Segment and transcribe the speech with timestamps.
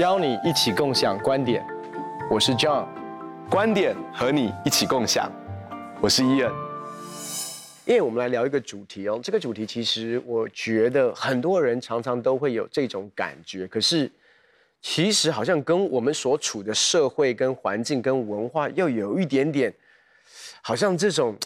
[0.00, 1.62] 邀你一起共享观点，
[2.30, 2.86] 我是 John，
[3.50, 5.30] 观点和你一起共享，
[6.00, 6.50] 我是 Ian。
[7.84, 14.10] 因为我们来聊一个主题哦，这个主题其实我觉得很多人常常都会有这种感觉，可是
[14.80, 19.70] 其实好像跟我们所处的社会、跟环境、跟文化又有一点点，
[20.62, 21.36] 好像这种。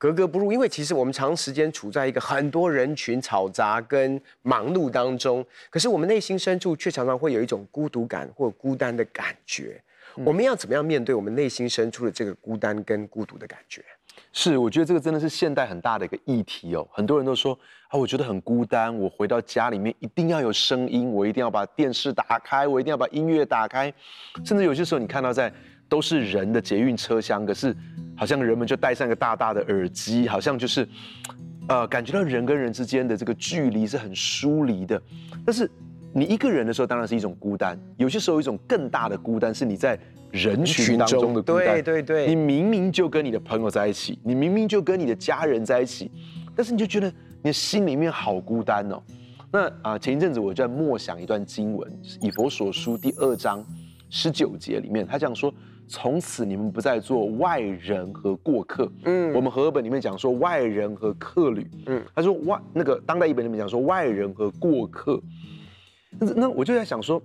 [0.00, 9.78] 格格不入，因为其实我们长时间处在一个很多人群嘈杂跟忙碌当中，可是我们内心深处却常常会有一种孤独感或孤单的感觉。
[10.16, 13.84] 嗯、我们要怎么样面对我们内心深处的这个孤单跟孤独的感觉？
[14.32, 16.88] 是，我觉得这个真的是现代很大的一个议题哦。
[16.90, 17.52] 很多人都说
[17.88, 23.92] 啊，我觉得很孤单，我回到家里面一定要有声音，我一定要把电视打开，我一定要把音乐打开，
[24.46, 25.52] 甚至有些时候你看到在。
[25.90, 27.76] 都是人的捷运车厢，可是
[28.16, 30.88] 好像人们就戴上一个大大的耳机，好像就是，
[31.68, 35.02] 呃，感觉到人跟人之间的这个距离是很疏离的。
[35.44, 35.68] 但是
[36.12, 37.78] 你一个人的时候，当然是一种孤单。
[37.96, 39.98] 有些时候，一种更大的孤单是你在
[40.30, 41.66] 人群当中的孤单。
[41.66, 46.08] 对对对，你明明就跟你的朋友在一起，你明明就跟你的家人在一起，
[46.54, 47.08] 但是你就觉得
[47.42, 49.02] 你的心里面好孤单哦。
[49.52, 51.90] 那啊、呃，前一阵子我就在默想一段经文，
[52.24, 53.64] 《以佛所书》第二章
[54.10, 55.52] 十九节里面，他这样说。
[55.92, 58.88] 从此你们不再做外人和过客。
[59.06, 61.68] 嗯，我们和合本里面讲说外人和客旅。
[61.86, 65.20] 嗯，他说外那个当代译本里面讲说外人和过客。
[66.16, 67.20] 那那我就在想说，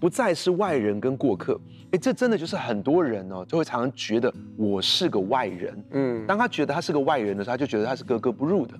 [0.00, 1.60] 不再是外人跟过客。
[1.90, 5.84] 哎，这真的就是很多人哦，就会常常觉得我是个外人。
[5.90, 8.74] 嗯，当他觉得他是个外人的时候，他就觉得他是格格不入的。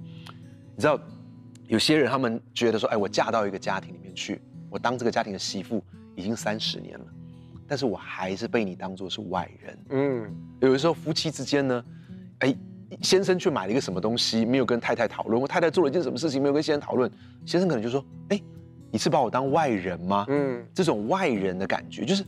[0.75, 0.99] 你知道，
[1.67, 4.41] 有些人他们觉得说，哎，我嫁到一个家庭里面去，
[4.71, 5.85] 我当这个家庭的媳妇
[6.15, 7.05] 已经三十年了。
[7.67, 9.79] 但是我还是被你当做是外人。
[9.91, 11.85] 嗯，有的时候夫妻之间呢，
[12.39, 12.55] 哎，
[13.03, 17.11] 先生去买了一个什么东西，没有跟太太讨论；或太太做了一件什么事情，没有跟先生讨论，
[17.45, 18.41] 先生可能就说：“哎，
[18.91, 22.25] 你是把我当外人吗？”嗯，这种外人的感觉，就是，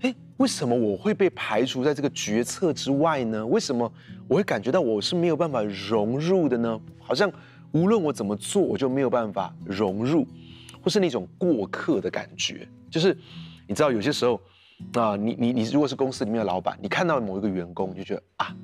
[0.00, 3.46] 哎，为什么我会被排除在这个决策之外呢？
[3.46, 3.90] 为什么
[4.26, 6.80] 我会感觉到我是没有办法融入的呢？
[6.98, 7.30] 好像
[7.72, 10.26] 无论我怎么做，我就没有办法融入，
[10.82, 13.16] 或是那种过客的感觉，就是
[13.68, 14.40] 你知道，有些时候。
[14.94, 18.54] 啊，你你你如果是公司里面的老板，你看到某一个员工，你就觉得啊，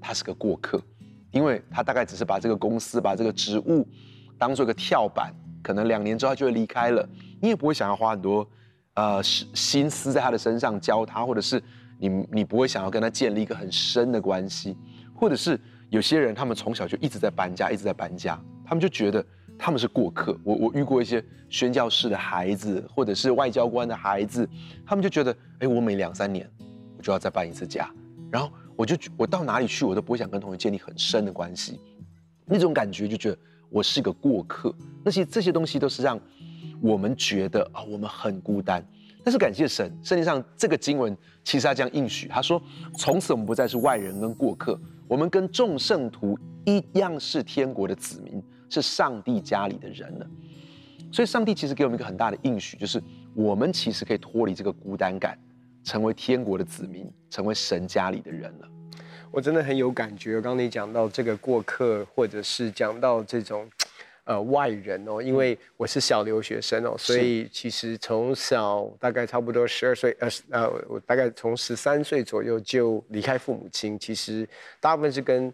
[0.00, 0.80] 他是个过客，
[1.30, 3.86] 因为他大概只是把这个公司把这个职务
[4.38, 7.08] 当做一个跳板，可能两年之后他就会离开了，
[7.40, 8.48] 你也不会想要花很多
[8.94, 11.62] 呃心思在他的身上教他，或者是
[11.98, 14.76] 你你不会想要跟他建立一个很深的关系，
[15.14, 15.60] 或者是
[15.90, 19.24] 有些人他们从小就一直在搬家，一直在搬家，他们就觉得。
[19.64, 24.48] 他们是过客，我我遇过一些宣教士的孩子，或者是外交官的孩子，
[24.84, 26.50] 他们就觉得，哎，我每两三年
[26.98, 27.88] 我就要再搬一次家，
[28.28, 31.78] 然后我就我到哪里去，我都不会想跟同学建立很深的关系，
[32.44, 33.38] 那种感觉就觉得
[33.70, 34.74] 我是个过客。
[35.04, 36.18] 那些这些东西都是让
[36.80, 38.84] 我们觉得啊，我们很孤单。
[39.22, 42.60] 但是感谢神，圣经上这个经文其实他这样应许，他说，
[42.98, 48.42] 从此我们不再是外人跟过客，我们跟众圣徒一样是天国的子民。
[48.80, 50.26] 是上帝家里的人了，
[51.12, 53.02] 所以上帝其实给我们一个很大的应许，就是
[53.34, 55.38] 我们其实可以脱离这个孤单感，
[55.84, 58.68] 成为天国的子民，成为神家里的人了。
[59.30, 63.68] 我真的很有感觉，刚刚你讲到这个过客，或者是讲到这种
[64.24, 74.48] 呃外人哦，因为我是小留学生哦，所以其实从小大概差不多十二岁，呃呃，我大概从十三岁左右就离开父母亲，其实
[74.80, 75.52] 大部分是跟。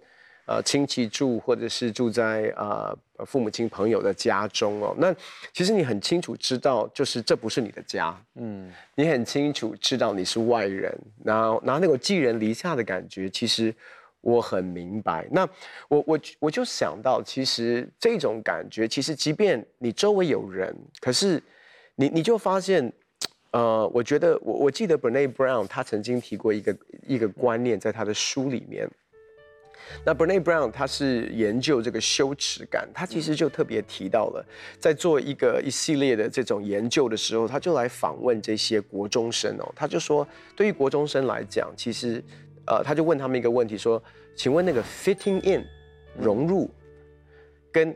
[0.49, 4.95] 呃，亲戚住，或者是住在呃父母亲朋友的家中哦。
[4.97, 5.15] 那
[5.53, 10.91] 其实你很清楚知道，就是这不是你的家，嗯，你很清楚知道你是外人，
[11.23, 13.75] 然后然后那种寄人篱下的感觉，其实
[14.23, 15.29] 我很明白。
[15.31, 15.47] 那
[15.89, 21.43] 我我我就想到，其实这种感觉，其实即便你周围有人，可是
[21.95, 22.91] 你你就发现，
[23.51, 26.75] 呃，我觉得我我记得 Brene Brown 他曾经提过一个
[27.07, 28.89] 一个观念，在他的书里面。
[30.05, 34.45] 那 Brene Brown 他是研究这个羞耻感，他其实就特别提到了，
[34.79, 40.27] 在做一个一系列的这种研究的时候，他就来访问这些国中生哦，他就说，
[40.57, 42.23] 对于国中生来讲，其实，
[42.67, 44.03] 呃，他就问他们一个问题说，
[44.37, 45.65] 请问那个 fitting in
[46.19, 46.71] 融入，
[47.73, 47.95] 跟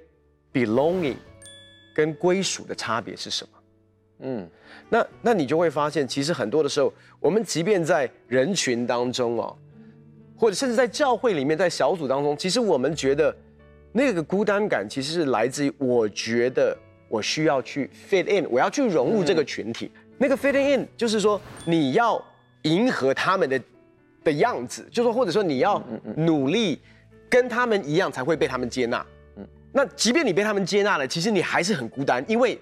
[0.53, 1.17] belonging
[1.95, 3.59] 跟归属的差别是什么？
[4.21, 4.49] 嗯，
[4.89, 9.57] 那那你就会发现，其实很多的时候，我们即便在人群当中哦。
[10.43, 13.33] 或者甚至在教会里面，在小组当中，其实我们觉得
[13.93, 16.77] 那个孤单感，其实是来自于我觉得
[17.09, 19.89] 我需要去 fit in，我要去融入这个群体。
[19.95, 22.21] 嗯、那个 fit in 就是说你要
[22.63, 23.63] 迎合他们的
[24.25, 25.81] 的样子，就是说或者说你要
[26.17, 26.81] 努力
[27.31, 29.07] 跟他们一样，才会被他们接纳。
[29.37, 32.59] 嗯，那即便你被他们接纳了，其实你还是很孤单，因为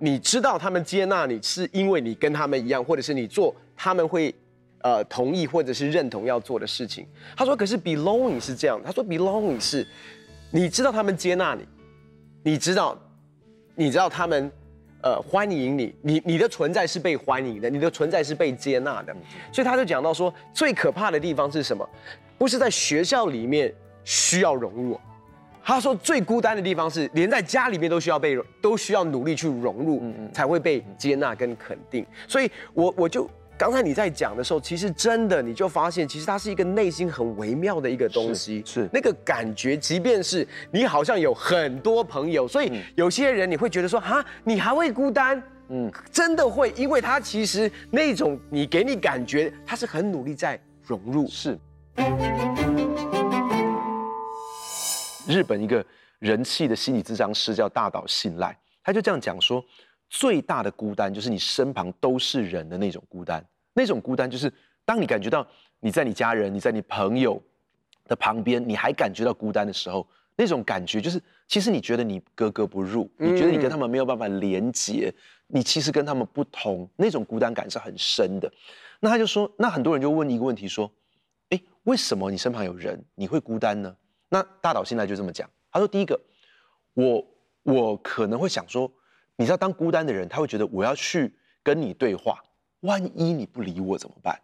[0.00, 4.34] 你知道他们接纳你是因为你跟他们一样，或者是你做他们会
[4.82, 7.06] 呃同意或者是认同要做的事情。
[7.36, 9.86] 他说，可是 belonging 是这样，他说 belonging 是，
[10.50, 11.64] 你知道他们接纳你，
[12.42, 12.98] 你知道，
[13.74, 14.50] 你知道他们
[15.02, 19.14] 呃欢迎你，你你的存在是被欢迎的，你的存在是被接纳的。
[19.52, 21.88] 所以他就讲到说，最可怕的地方是什么？
[22.38, 23.72] 不是在学校里面
[24.04, 24.98] 需要融入。
[25.62, 32.04] 他说最孤单的地方是，连在家里面都需要被都需要努力去融入，才会被接纳跟肯定。
[32.26, 33.28] 所以我，我我就
[33.60, 39.76] 刚才你在讲的时候，其实真的你就发现，其实它是一个内心很微妙的一个东西，是，是那个感觉。
[39.76, 45.42] 即便是你好像有很多朋友，所以有些人你会觉得说，哈，你还会孤单？
[45.68, 51.58] 嗯，真的会，因为他其实那种你给你感觉，他是很努力在融入，是。
[55.28, 55.84] 日本一个
[56.18, 59.62] 人气的心理咨商师叫大岛信赖，他就这样讲说：
[60.10, 63.42] 最大的孤单就是你身旁都是人的那种孤单，
[63.72, 64.52] 那种孤单就是
[64.84, 65.46] 当你感觉到
[65.78, 67.42] 你在你家人、你在你朋友
[68.06, 75.14] 的旁边，你还感觉到孤单的时候，那种感觉就是其实你觉得你格格不入，你觉得你跟他们没有办法连接，
[75.46, 78.52] 你其实跟他们不同，那种孤单感是很深的。
[78.98, 80.90] 那他就说，那很多人就问一个问题说：
[81.50, 83.96] 诶，为什么你身旁有人你会孤单呢？
[84.28, 86.20] 那大岛现在就这么讲，他说：“第一个，
[86.94, 87.24] 我
[87.62, 88.90] 我可能会想说，
[89.40, 92.38] 你知道，当孤单的人，他会觉得我要去跟你对话，
[92.80, 94.38] 万一你不理我怎么办？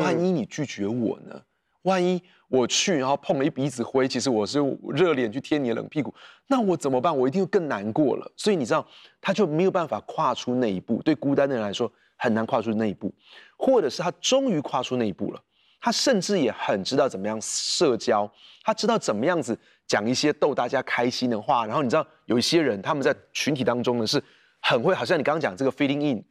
[0.00, 1.38] 万一你拒绝我呢？
[1.82, 4.58] 万一我去然后碰了一鼻子灰，其实我是
[4.94, 6.14] 热脸去贴你的冷屁股，
[6.46, 7.14] 那我怎么办？
[7.14, 8.32] 我一定会更难过了。
[8.34, 8.86] 所以你知道，
[9.20, 11.02] 他就没有办法跨出那一步。
[11.02, 13.14] 对孤单的人来说，很难跨出那一步，
[13.58, 15.42] 或者是他终于跨出那一步了。”
[15.80, 18.30] 他甚至也很知道怎么样社交，
[18.62, 21.64] 他知道怎么样子讲一些逗大家开心的话。
[21.64, 24.22] 然后你知道有一些人他们在群体当中呢是
[24.60, 26.22] 很会，好像你刚刚讲这个 fitting in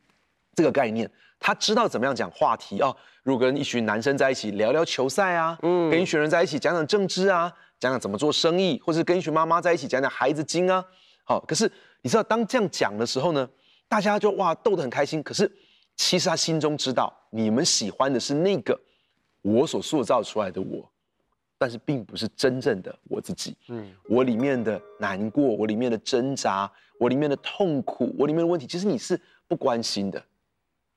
[0.54, 1.10] 这个概念，
[1.40, 2.96] 他知道怎么样讲话题哦。
[3.24, 10.86] 如果跟一群男生在一起聊聊球赛啊，嗯，跟一群人在一起讲讲政治啊，讲讲怎么做生意，或是跟一群妈妈在一起讲讲孩子经啊，
[11.24, 11.40] 好。
[11.42, 11.72] 可是
[12.04, 13.50] 你知道当这样讲的时候呢，
[13.88, 15.24] 大家就哇逗得很开心。
[15.24, 15.51] 可是
[15.98, 18.80] 其实他心中知道你们喜欢的是那个。
[19.41, 20.89] 我所塑造出来的我，
[21.57, 23.56] 但是并不是真正的我自己。
[23.69, 30.21] 嗯，我里面的难过，我里面的挣扎，我里面的痛苦，我里面的问题，其实你是不关心的，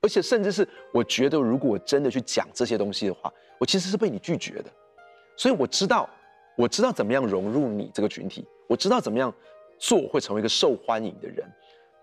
[0.00, 4.70] 而且甚至是我觉得，如果我真的去讲这些东西的话，我其实是被你拒绝的。
[5.36, 6.08] 所以我知道，
[6.56, 9.32] 我知道怎么样融入你这个群体，我知道怎么样
[9.78, 11.48] 做会成为一个受欢迎的人，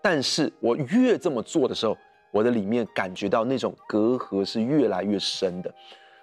[0.02, 1.96] 但是我越这么做的时候，
[2.32, 5.72] 我的里面感觉到那种隔阂是越来越深的。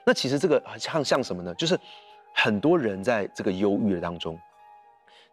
[0.08, 1.54] 那其实这个像像什么呢？
[1.56, 1.78] 就是
[2.34, 4.40] 很多人在这个忧郁的当中，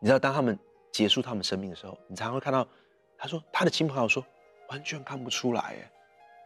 [0.01, 0.59] 你知道，当他们
[0.91, 2.67] 结束他们生命的时候，你常常会看到，
[3.17, 4.21] 他说他的亲朋友说
[4.71, 5.91] 完全看不出来，哎，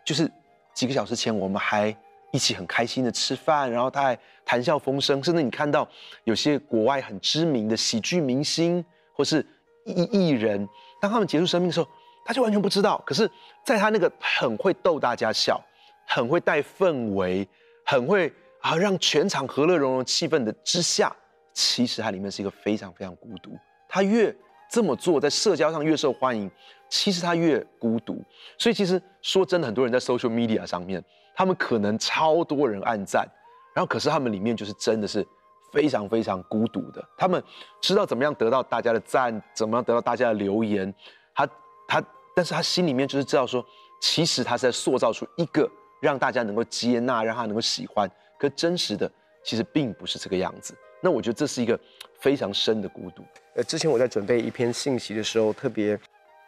[0.04, 0.30] 就是
[0.74, 1.96] 几个小时前我们还
[2.30, 5.88] 一起很开心的吃饭，然后他还谈笑风生，甚至你看到
[6.24, 8.84] 有些国外很知名的喜剧明星
[9.14, 9.40] 或是
[9.86, 10.68] 艺艺人，
[11.00, 11.88] 当他们结束生命的时候，
[12.26, 13.02] 他就完全不知道。
[13.06, 13.30] 可是，
[13.64, 15.58] 在他那个很会逗大家笑，
[16.06, 17.48] 很会带氛围。
[17.90, 18.30] 很会
[18.60, 21.10] 啊，让全场和乐融融气氛的之下，
[21.54, 23.50] 其实它里面是一个非常非常孤独。
[23.88, 24.34] 他越
[24.70, 26.50] 这么做，在社交上越受欢迎，
[26.90, 28.22] 其实他越孤独。
[28.58, 31.02] 所以其实说真的，很多人在 social media 上面，
[31.34, 33.26] 他们可能超多人按赞，
[33.74, 35.26] 然后可是他们里面就是真的是
[35.72, 37.02] 非常非常孤独的。
[37.16, 37.42] 他们
[37.80, 40.94] 知道怎么样得到大家的赞，怎么样得到大家的留言，
[41.34, 41.48] 他
[41.88, 42.04] 他，
[42.36, 43.64] 但是他心里面就是知道说，
[43.98, 45.66] 其实他是在塑造出一个。
[46.00, 49.10] 让大家能够接纳，让他能够喜欢，可真实的
[49.42, 50.74] 其实并不是这个样子。
[51.00, 51.78] 那我觉得这是一个
[52.20, 53.22] 非常深的孤独。
[53.54, 55.98] 呃，之前我在准备一篇信息的时候，特别，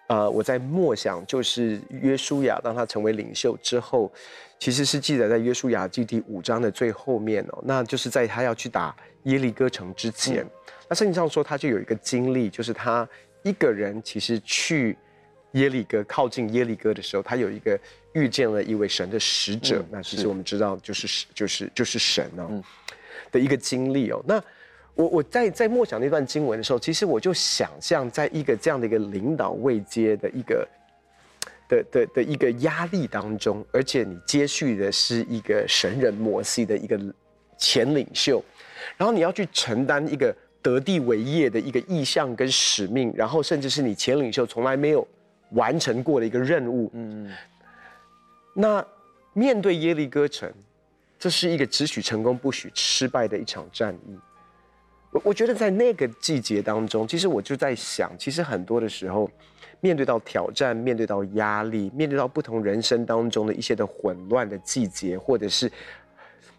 [0.08, 4.12] 呃，我在默想，就是约书亚当他成为领袖之后，
[4.58, 10.50] 其实是记载在约书亚记第五章的最后面哦，那就是在他要去打耶利哥城之前，嗯、
[10.88, 13.08] 那圣经上说他就有一个经历，就是他
[13.42, 14.96] 一个人其实去。
[15.52, 17.78] 耶利哥靠近耶利哥的时候，他有一个
[18.12, 19.78] 遇见了一位神的使者。
[19.80, 22.62] 嗯、那其实我们知道，就是就是就是神哦、嗯、
[23.32, 24.22] 的一个经历哦。
[24.26, 24.42] 那
[24.94, 30.68] 我我在在默想那段经文的时候，其实我就想象，在一个这样的一个领导位阶的一个
[31.68, 36.96] 的的的一个压力当中，而且你接续的是一个神人摩西的一个
[37.58, 38.44] 前领袖，
[38.96, 45.06] 然后你要去承担一个得地为业的一个意向跟使命，然后甚至是你前领袖从来没有。
[45.52, 47.32] 完成过的一个任务，嗯，
[48.54, 48.84] 那
[49.32, 50.52] 面对耶利哥城，
[51.18, 54.18] 这是一个只许成功不许失败的一场战役。
[55.10, 59.28] 我我觉得在那个季节当中，其实我就在想，其实很多的时候，
[59.80, 65.70] 面对到挑战，面对到压力，面对到不同人生当中的一些的混乱的季节，或者是，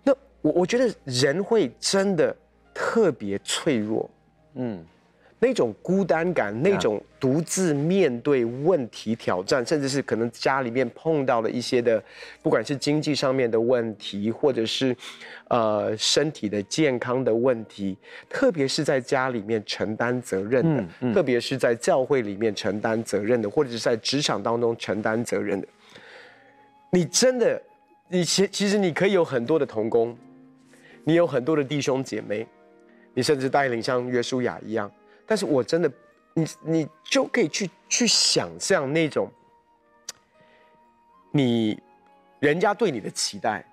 [0.03, 2.36] 那我我觉得人会真的
[2.74, 4.10] 特别脆弱，
[4.55, 4.86] 嗯。
[5.43, 12.01] 那种孤单感，那种独自面对问题挑战，甚至是可能家里面碰到了一些的，
[12.43, 14.95] 不管是经济上面的问题，或者是，
[15.48, 17.98] 呃，身体的健康的问题，
[18.29, 25.67] 特别是在家里面承担责任的，嗯嗯、特别是在教会里面承担责任的，或者是在职场当中承担责任的，
[26.91, 27.60] 你真的，
[28.10, 30.15] 你其其实你可以有很多的同工，
[31.03, 32.45] 你有很多的弟兄姐妹，
[33.15, 34.91] 你甚至带领像约书亚一样。
[35.31, 35.89] 但是我真的，
[36.33, 39.31] 你你就可以去去想象那种，
[41.31, 41.81] 你
[42.41, 43.65] 人家对你的期待，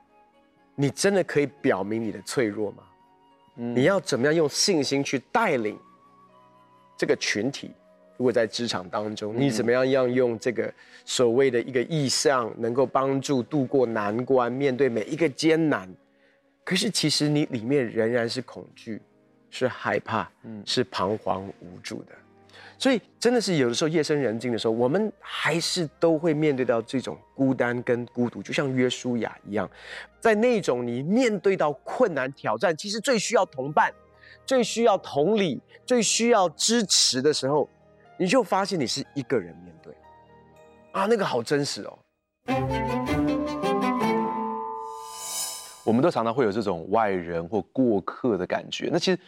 [0.77, 2.85] 你真的可以表明你的脆弱吗？
[3.57, 5.77] 嗯，你要怎么样用信心去带领
[6.97, 7.73] 这个群体？
[8.17, 10.73] 如果在职场当中，你怎么样要用这个
[11.05, 15.93] 所谓的一个意向，能够帮助度过难关，面对每一个艰难？
[16.63, 19.03] 可是其实你里面仍然是恐惧。
[19.51, 22.13] 是害怕，嗯，是彷徨无助的，
[22.79, 29.69] 所以真的是有的时候夜深人静的时候，我们还是都会面对到这种孤单跟孤独，就像约书亚一样，
[30.21, 33.93] 在那种你面对到困难挑战，其实最需要同伴，
[34.47, 37.69] 最需要同理，最需要支持的时候，
[38.19, 39.95] 你就发现你是一个人面对，
[40.93, 43.18] 啊，那个好真实哦。
[45.89, 48.91] 我们都常常会有这种外人或过客的感觉。
[48.93, 49.19] 那其实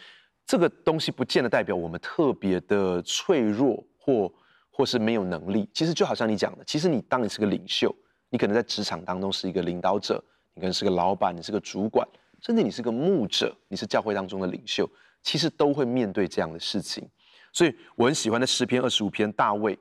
[0.45, 4.31] 这个东西不见得代表我们特别的脆弱或
[4.71, 5.67] 或是没有能力。
[5.73, 7.91] 其实就好像你讲的，其实你当你是个领袖，
[8.29, 12.07] 你可能在职场当中是一个领导者，你可能是个老板，你是个主管，
[12.43, 14.87] 甚至你是个牧者，你是教会当中的领袖，
[15.23, 17.09] 其实都会面对这样的事情。
[17.55, 19.79] 所以我很喜欢的诗篇二十五篇，大卫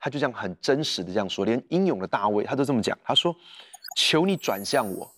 [0.00, 3.32] 他就这样很真实的这样说，连英勇的大卫他都这么讲，他说
[3.96, 5.08] ：“求你转向我。”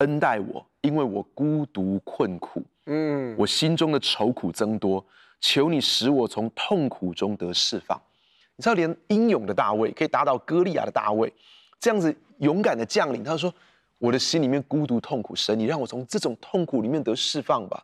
[0.00, 5.04] 恩待我，因为我孤独困苦，嗯，我心中的愁苦增多，
[5.40, 8.00] 求你使我从痛苦中得释放。
[8.56, 11.32] 你知道，连英勇的大卫可以打倒歌利亚的大卫，
[11.78, 13.52] 这样子勇敢的将领，他说
[13.96, 17.82] ：“我的心里面孤独痛苦，神，你让我从这种痛苦里面得释放吧。”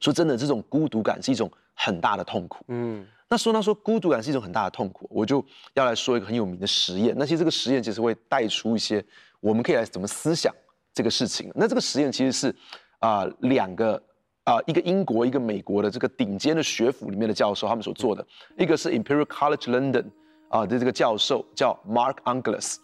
[0.00, 2.64] 说真的，这种孤独感是一种很大的痛苦。
[2.68, 7.14] 嗯，那说到说孤独感是一种很大的痛苦，我就要来说一个很有名的实验。
[7.16, 9.04] 那其实这个实验其实会带出一些
[9.40, 10.54] 我们可以来怎么思想。
[10.96, 12.56] 这个事情，那这个实验其实是，
[13.00, 14.02] 啊、两个
[14.44, 18.26] 啊、一个英国，一个美国的这个顶尖的学府里面的教授他们所做的，
[18.56, 20.06] 一个是 Imperial College London
[20.48, 22.76] 啊、的这个教授叫 Mark Angles，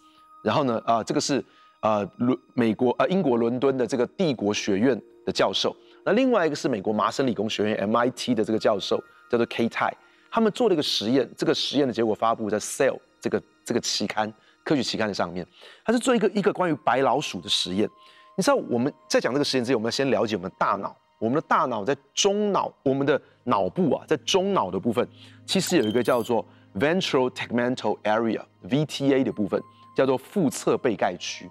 [0.43, 1.43] 然后呢，啊、这个是
[1.81, 9.67] 呃伦美国呃英国伦敦的这个帝国学院的教授，那另外一个是美国麻省理工学院 MIT 的这个教授叫做 K.
[9.67, 9.91] Tai，
[10.29, 14.31] 他们做了一个实验，这个实验的结果发布在 Cell 这个这个期刊。
[14.63, 15.45] 科学期刊的上面，
[15.83, 17.89] 它是做一个一个关于白老鼠的实验。
[18.35, 20.95] 你知道我们在讲这个实验之前，我们要先了解我们的大脑。
[21.19, 25.07] 我们的大脑在中脑，我们的脑部啊，在中脑的部分，
[25.45, 29.61] 其实有一个叫做 ventral tegmental area（VTA） 的部分，
[29.95, 31.49] 叫做腹侧背盖区。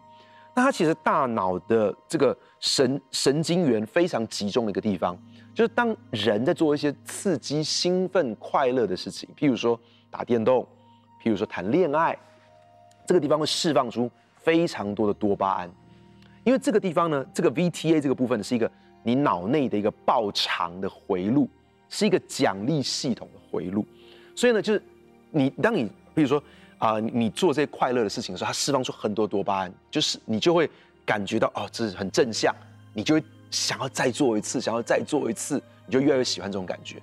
[0.55, 5.17] 那它其实大脑的这个神神经元非常集中的一个地方，
[5.55, 10.67] 就是当人在做一些刺激、兴奋、快乐的事情，譬如说打电动，
[11.25, 12.19] 譬如说谈恋爱。
[13.07, 15.71] 这个地方会释放出非常多的多巴胺，
[16.45, 18.71] 因为这个地方呢，这个 VTA 这个部分，是一个
[19.03, 21.49] 你脑内的一个报偿的回路，
[21.89, 23.85] 是一个奖励系统的回路，
[24.35, 24.83] 所以呢，就是
[25.31, 26.43] 你当你比如说
[26.79, 30.69] 啊、你做这些快乐的事情的时候，它释放出很多多巴胺，就是你就会
[31.05, 32.53] 感觉到哦，这是很正向，
[32.93, 37.01] 你就会想要再做一次，想要再做一次，你就越来越喜欢这种感觉。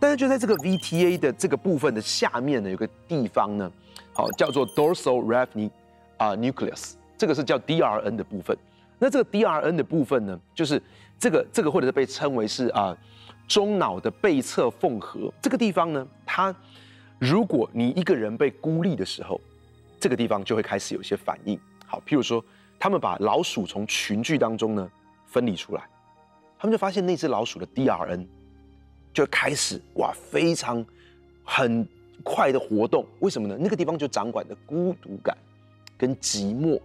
[0.00, 3.70] 但是就在这个 VTA 的这个部分的下面呢，有个地方呢。
[4.12, 5.70] 好，叫做 dorsal raphe
[6.16, 8.56] 啊 nucleus，这个是叫 DRN 的部分。
[8.98, 10.82] 那这个 DRN 的部分呢，就是
[11.18, 12.96] 这个这个或者是被称为是啊
[13.46, 16.52] 中脑的背侧缝合这个地方呢，它
[17.20, 19.40] 如果你一个人被孤立的时候，
[20.00, 21.58] 这个地方就会开始有些反应。
[21.86, 22.44] 好，譬如说
[22.78, 24.90] 他们把老鼠从群聚当中呢
[25.26, 25.88] 分离出来，
[26.58, 28.26] 他们就发现那只老鼠的 DRN
[29.12, 30.84] 就开始哇非常
[31.44, 31.88] 很。
[32.22, 33.56] 快的活动，为什么呢？
[33.58, 35.36] 那个地方就掌管的孤独感
[35.96, 36.80] 跟寂寞，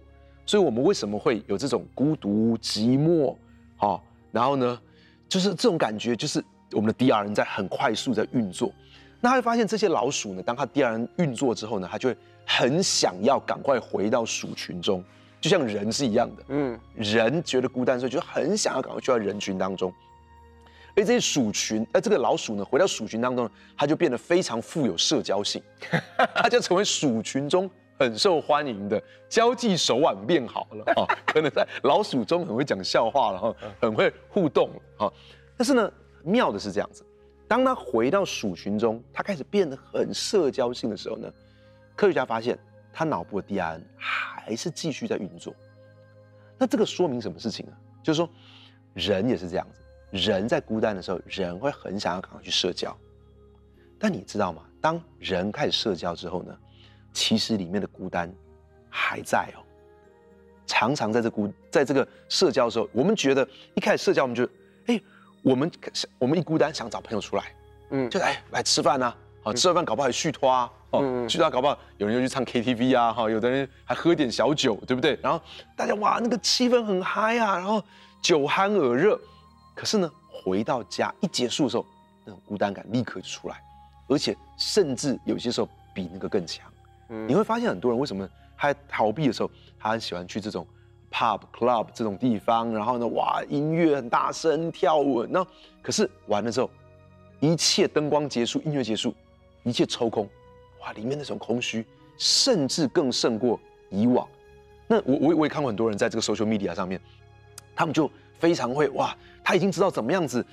[0.46, 3.34] 所以我们为什么会有这种孤独、寂寞？
[3.76, 4.80] 好，然后呢，
[5.28, 8.72] 就是这种感觉，就是我们的 DRN 在很快速在运作。
[9.20, 15.02] 那他会发现这些老鼠呢，当它 DRN 运作之后呢，它就会很想要赶快回到鼠群中，
[15.40, 16.42] 就像人是一样的。
[16.48, 19.92] 嗯，人觉得孤单，所以就很想要赶快去到人群当中。
[20.96, 25.62] 而这些鼠群，呃，这个老鼠呢，回到鼠群当中，它就变得非常富有社交性，
[26.36, 35.12] 它就成为鼠群中很受欢迎的，交际手腕变好了啊， 可能在老鼠中很会讲笑话了哈，很会互动哈。
[35.56, 37.04] 但是呢，妙的是这样子，
[37.48, 41.28] 当它回到鼠群中，它开始变得很社交性的时候呢，
[41.96, 42.58] 科学家发现
[42.92, 45.52] 它脑部的 DNA 还是继续在运作。
[46.56, 47.72] 那这个说明什么事情呢？
[48.00, 48.28] 就是说，
[48.92, 49.80] 人也是这样子，
[50.14, 52.96] 人在孤单的时候，人会很想要赶快去社交。
[53.98, 54.62] 但你知道吗？
[54.80, 56.56] 当人开始社交之后呢，
[57.12, 58.32] 其实里面的孤单
[58.88, 59.58] 还在哦。
[60.66, 64.48] 常常在这孤，在这个社交的时候，我们觉得一开始社交，我们就，
[64.86, 65.00] 哎，
[65.42, 65.70] 我们
[66.18, 67.52] 我们一孤单想找朋友出来，
[67.90, 70.70] 嗯，就哎来吃饭呐，好吃完饭搞不好还续托啊。
[70.90, 75.18] 哦，续托搞不好有人又去唱 KTV 啊，哈，有的人还喝点小酒，对不对？
[75.20, 75.40] 然后
[75.74, 77.82] 大家哇，那个气氛很嗨啊，然后
[78.22, 79.18] 酒酣耳热。
[79.74, 81.84] 可是呢，回到家一结束的时候，
[82.24, 83.60] 那种孤单感立刻就出来，
[84.06, 86.70] 而且甚至有些时候比那个更强。
[87.08, 90.66] 嗯，你会发现很多人为什么他逃避的时候，他很喜欢去这种
[91.10, 95.24] pub club 这种地方，然后呢，哇，音乐很大声，跳舞。
[95.24, 95.46] 那
[95.82, 96.70] 可是完了之后，
[97.40, 99.14] 一切灯光结束，音乐结束，
[99.64, 100.28] 一切抽空。
[100.80, 101.84] 哇，里面那种空虚，
[102.16, 103.58] 甚至更胜过
[103.90, 104.26] 以往。
[104.86, 107.00] 那我我我也看过很多人在这个 social media 上面，
[107.74, 110.44] 他们就非常会哇，他已经知道怎么样子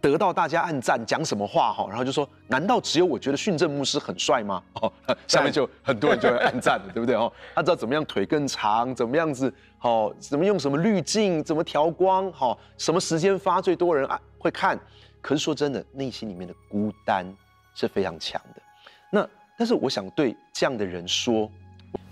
[0.00, 4.62] 得到大家按赞，讲什么话哈，然后就说，难道只有我觉得训政牧师很帅吗？
[4.80, 4.92] 哦，
[5.26, 7.32] 下面就很多人就会按赞了，对不对 哦？
[7.54, 14.78] 他知道怎么样腿更长，怎么样子好，怎么用什么滤镜，怎么调光，好，什么时间发最多人爱会看。
[15.20, 17.26] 可是说真的，内心里面的孤单
[17.74, 18.62] 是非常强的。
[19.10, 19.28] 那。
[19.60, 21.50] 但是我想对这样的人说，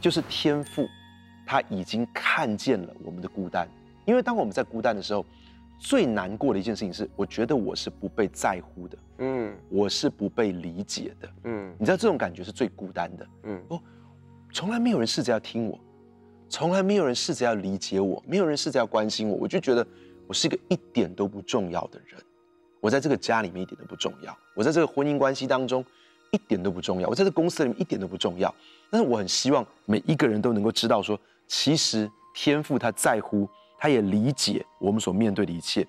[0.00, 0.84] 就是天赋，
[1.46, 3.68] 他已经看见了我们的孤单。
[4.06, 5.22] 因为当我们在孤单的时候，
[5.78, 13.78] 最难过的一件事情是，我觉得我是不被在乎的，嗯，我是不被理解的，嗯，你知道这种感觉是最孤单的，嗯，哦，
[14.52, 15.78] 从来没有人试着要听我，
[16.48, 19.86] 从来没有人试着要理解我，没有人试着要关心我，我就觉得
[20.26, 22.18] 我是一个一点都不重要的人，
[22.80, 25.84] 我在这个家里面一点都不重要，我在这个婚姻关系当中。
[26.32, 28.52] 一点都不重要，我在这公司里面一点都不重要。
[28.90, 35.86] 但是我很希望每一个人都能够知道说，说其实天赋他在乎，他也理解我们所面对的一切。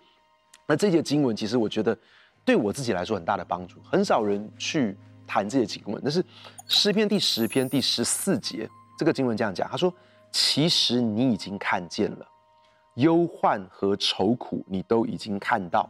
[0.68, 1.98] 那这节经文其实我觉得
[2.44, 3.82] 对我自己来说很大的帮助。
[3.82, 6.24] 很少人去谈这些经文，但是
[6.68, 9.94] 诗篇第十篇第十四节这个经文这样讲，他说
[10.32, 12.28] ：“其实你已经看见了，
[12.96, 15.90] 忧患和愁苦你都已经看到，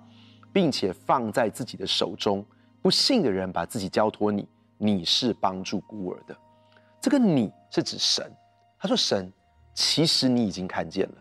[0.53, 2.45] 并且放在自己的手中。”
[2.79, 6.37] 不信的人把自己交托你，你是帮助孤儿的。
[7.01, 8.31] 这个“你”是指神。
[8.79, 9.31] 他说：“神，
[9.73, 11.15] 其实你已经看见了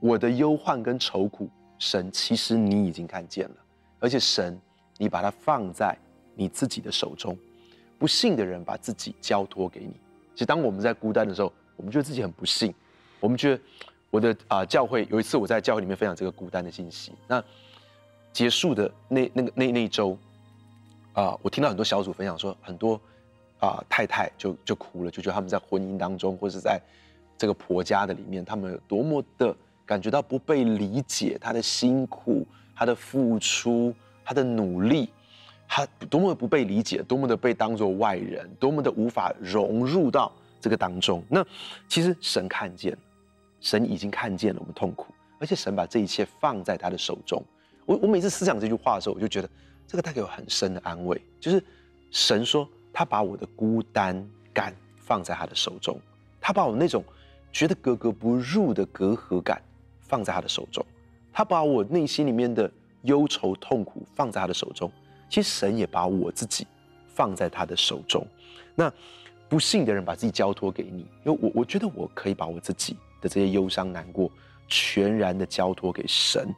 [0.00, 1.48] 我的忧患跟愁苦。
[1.78, 3.54] 神，其实你已经看见了，
[3.98, 4.58] 而且神，
[4.96, 5.94] 你把它放在
[6.34, 7.36] 你自己的手中。
[7.98, 9.92] 不信的人把自己交托给你。
[10.34, 12.72] 其实当我们在孤单的时候，我们觉得自己很不幸。
[13.20, 13.62] 我们觉得
[14.10, 17.12] 我的啊、教会有一次我在教会里面分享这个孤单的信息。
[17.28, 17.44] 那
[18.32, 20.16] 结束的那那个那那一周。
[21.12, 23.00] 啊、我听到很多小组分享说，很多
[23.58, 26.80] 啊、太太就就哭了，就觉得他们在婚姻当中，或是在
[27.38, 29.56] 这个婆家的里面，他们有多么的
[29.86, 33.94] 感觉到不被理解，他的辛苦、他的付出、
[34.24, 35.08] 他的努力，
[35.66, 41.22] 他多么的不被理解，多么的被当作外人，多么的无法融入到这个当中。
[41.28, 41.46] 那
[41.88, 42.94] 其实神看见，
[43.60, 47.42] 神已经看见了我们痛苦，而且神把这一切放在他的手中。
[47.86, 49.48] 我我每次思想这句话的时候，我就觉得。
[49.88, 51.62] 这个带给我很深的安慰，就是
[52.10, 54.20] 神说他把我的孤单
[54.52, 55.96] 感放在他的手中，
[56.40, 57.04] 他把我那种
[57.52, 59.62] 觉得格格不入的隔阂感
[60.08, 60.84] 放在他的手中，
[61.32, 62.70] 他把我内心里面的
[63.02, 64.90] 忧愁痛苦放在他的手中。
[65.28, 66.66] 其实神也把我自己
[67.08, 68.26] 放在他的手中。
[68.74, 68.92] 那
[69.48, 74.30] 不信的人把自己交托给你，因为我我觉得我可以把我自己的这些忧伤难过
[74.68, 76.48] 全然的交托给神。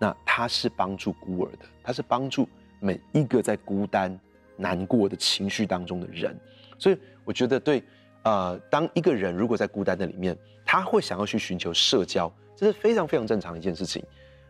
[0.00, 2.48] 那他是帮助孤儿的，他是帮助。
[2.80, 4.16] 每一个在孤单、
[4.56, 6.38] 难过的情绪当中的人，
[6.78, 7.82] 所以我觉得对，
[8.22, 14.04] 呃，当一个人如果在孤单的里面，他会想要去寻求社交，这是非常非常正常的一件事情。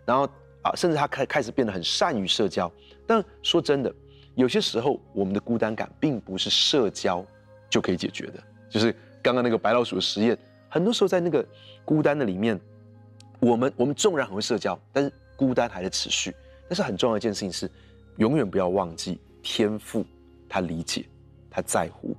[0.07, 0.25] 然后
[0.63, 2.73] 啊，甚至他开开始变得很善于社交。
[3.07, 3.95] 但说真的，
[4.35, 7.23] 有些时候我们的孤单感并不是社交
[7.69, 8.43] 就可以解决的。
[8.71, 8.91] 就是
[9.23, 10.39] 刚刚那个白老鼠的实验，
[10.71, 11.47] 很多时候在那个
[11.85, 12.59] 孤单的里面，
[13.41, 16.35] 我们我们纵然很会社交，但是孤单还在持续。
[16.67, 17.71] 但是很重要一件事情是。
[18.19, 20.05] 永远不要忘记天父，
[20.49, 21.07] 他理解，
[21.49, 22.17] 他在乎，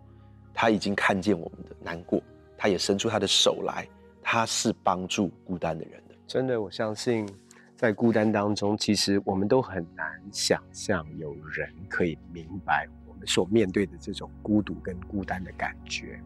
[0.53, 2.23] 他已经看见我们的难过，
[2.57, 3.85] 他也伸出他的手来，
[4.31, 6.13] 他是帮助孤单的人的。
[6.27, 7.27] 真的，我相信，
[7.75, 16.21] 在孤单当中，其实我们都很难想象有人可以明白我们所面对的这种孤独跟孤单的感觉。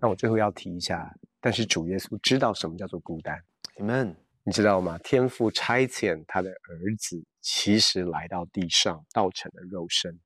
[0.00, 3.36] 那我最后要提一下，但是主耶稣知道什么叫做孤单。
[3.80, 4.14] Amen。
[4.44, 4.96] 你知道吗？
[4.98, 10.16] 天父差遣他的儿子，其实来到地上，道成了肉身，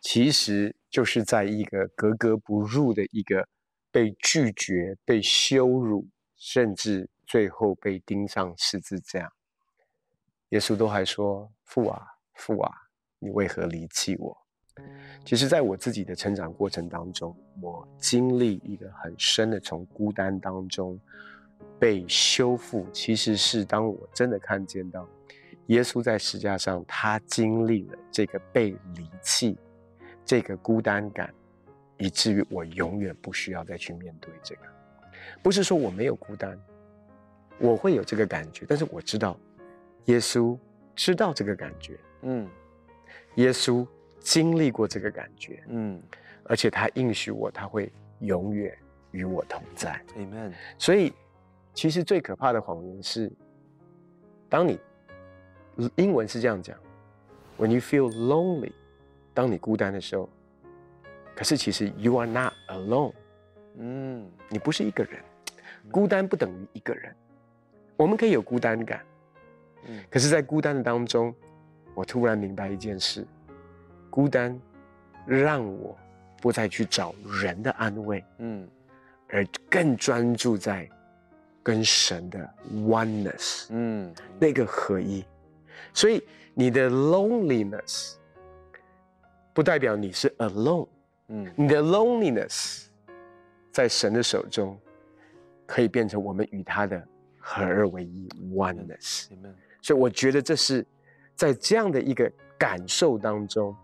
[0.00, 3.46] 其实就是在一个格格不入的一个
[3.92, 6.08] 被拒绝、被羞辱，
[6.46, 9.32] 甚至最后被钉上十字架。
[10.50, 12.70] 耶稣都还说：“父啊，父啊，
[13.18, 14.36] 你为何离弃我？”
[15.24, 21.00] 其实，在我自己的成长过程当中，我经历一个很深的从孤单当中
[21.78, 22.86] 被修复。
[22.92, 25.08] 其实是当我真的看见到
[25.68, 29.56] 耶稣在十架上，他经历了这个被离弃、
[30.26, 31.32] 这个孤单感，
[31.96, 34.62] 以至于我永远不需要再去面对这个。
[35.44, 36.58] 不是说我没有孤单，
[37.58, 39.38] 我会有这个感觉，但是我知道。
[40.06, 40.58] 耶稣
[40.94, 42.48] 知道这个感觉，嗯，
[43.36, 43.86] 耶稣
[44.20, 46.02] 经历过这个感觉，嗯，
[46.44, 48.74] 而且他应许我，他会永远
[49.10, 50.52] 与我同在，Amen。
[50.78, 51.12] 所以，
[51.74, 53.30] 其实最可怕的谎言是，
[54.48, 54.78] 当你
[55.96, 56.78] 英文是这样讲
[57.58, 58.72] ，When you feel lonely，
[59.32, 60.28] 当你孤单的时候，
[61.34, 63.12] 可是其实 you are not alone，
[63.78, 65.18] 嗯，你不是一个人，
[65.90, 67.14] 孤单不等于一个人，
[67.96, 69.04] 我们可以有孤单感。
[69.86, 70.02] 嗯。
[70.10, 71.34] 可是，在孤单的当中，
[71.94, 73.26] 我突然明白一件事：
[74.10, 74.58] 孤单
[75.26, 75.96] 让我
[76.40, 78.68] 不再去找人的安慰，嗯，
[79.28, 80.88] 而更专注在
[81.62, 85.24] 跟神的 oneness，嗯，那个合一。
[85.92, 86.22] 所以，
[86.54, 88.14] 你的 loneliness
[89.52, 90.88] 不代表你是 alone，
[91.28, 92.86] 嗯，你的 loneliness
[93.70, 94.78] 在神的手中
[95.66, 97.02] 可以变成我们与他的
[97.38, 99.28] 合二为一 oneness。
[99.82, 100.84] 所以我觉得这是
[101.34, 103.74] 在这样的一个感受当中，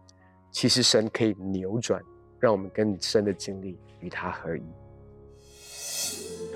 [0.51, 2.03] 其实神可以扭转，
[2.38, 4.62] 让我们跟神的经历与他合一。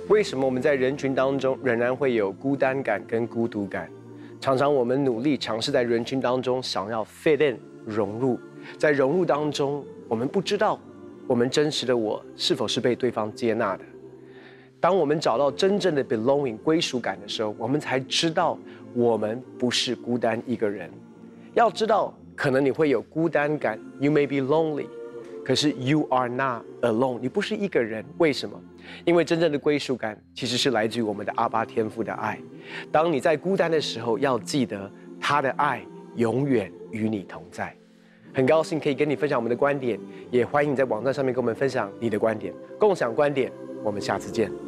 [0.08, 3.90] 为什么我们在人群当中仍然会有孤单感跟孤独感？
[4.40, 8.38] 常常我们努力尝试在人群当中想要 fit in 融入，
[8.78, 10.78] 在融入当中，我们不知道
[11.26, 13.84] 我们真实的我是否是被对方接纳的。
[14.84, 18.58] 当我们找到真正的 belonging 归属感的时候，我们才知道。
[18.92, 20.90] 我们不是孤单一个人，
[21.54, 24.86] 要知道，可能你会有孤单感，You may be lonely，
[25.42, 28.04] 可是 You are not alone，你不是一个人。
[28.18, 28.60] 为什么？
[29.06, 32.38] 因为真正的归属感其实是来自于我们的阿爸天父的爱。
[32.92, 35.82] 当你在孤单的时候，要记得他的爱
[36.16, 37.74] 永远与你同在。
[38.34, 39.98] 很高兴可以跟你分享我们的观点，
[40.30, 43.50] 也欢迎你在网站上面跟我们分享你的观点，共享观点。
[43.82, 44.63] 我们下次见。